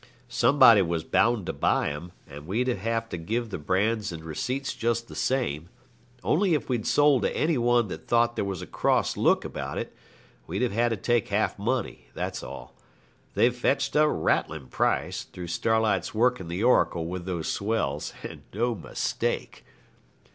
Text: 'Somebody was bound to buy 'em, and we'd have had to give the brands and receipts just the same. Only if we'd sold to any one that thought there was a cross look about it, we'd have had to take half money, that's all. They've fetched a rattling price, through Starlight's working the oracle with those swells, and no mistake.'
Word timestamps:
'Somebody 0.27 0.81
was 0.81 1.03
bound 1.03 1.45
to 1.45 1.53
buy 1.53 1.91
'em, 1.91 2.11
and 2.27 2.47
we'd 2.47 2.67
have 2.67 2.79
had 2.79 3.11
to 3.11 3.17
give 3.19 3.51
the 3.51 3.59
brands 3.59 4.11
and 4.11 4.23
receipts 4.23 4.73
just 4.73 5.07
the 5.07 5.13
same. 5.15 5.69
Only 6.23 6.55
if 6.55 6.67
we'd 6.67 6.87
sold 6.87 7.21
to 7.21 7.37
any 7.37 7.55
one 7.55 7.87
that 7.89 8.07
thought 8.07 8.35
there 8.35 8.43
was 8.43 8.63
a 8.63 8.65
cross 8.65 9.15
look 9.15 9.45
about 9.45 9.77
it, 9.77 9.95
we'd 10.47 10.63
have 10.63 10.71
had 10.71 10.89
to 10.89 10.97
take 10.97 11.27
half 11.27 11.59
money, 11.59 12.07
that's 12.15 12.41
all. 12.41 12.73
They've 13.35 13.55
fetched 13.55 13.95
a 13.95 14.07
rattling 14.07 14.69
price, 14.69 15.23
through 15.25 15.45
Starlight's 15.49 16.15
working 16.15 16.47
the 16.47 16.63
oracle 16.63 17.05
with 17.05 17.25
those 17.27 17.47
swells, 17.47 18.11
and 18.23 18.41
no 18.51 18.73
mistake.' 18.73 19.63